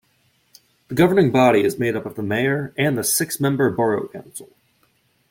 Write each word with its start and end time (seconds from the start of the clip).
The 0.87 0.95
governing 0.95 1.31
body 1.31 1.63
is 1.63 1.77
made 1.77 1.95
up 1.95 2.07
of 2.07 2.15
the 2.15 2.23
mayor 2.23 2.73
and 2.75 2.97
the 2.97 3.03
six-member 3.03 3.69
Borough 3.69 4.07
Council. 4.07 4.49